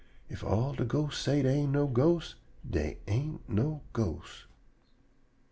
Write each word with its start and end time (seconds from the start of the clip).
Ef 0.31 0.43
all 0.43 0.73
de 0.73 0.83
ghostes 0.83 1.19
say 1.23 1.43
dey 1.43 1.59
ain' 1.59 1.73
no 1.73 1.85
ghosts, 1.85 2.33
dey 2.67 2.97
ain' 3.07 3.39
no 3.47 3.81
ghosts." 3.93 4.47